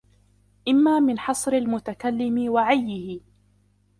[0.67, 3.21] إمَّا مِنْ حَصْرِ الْمُتَكَلِّمِ وَعِيِّهِ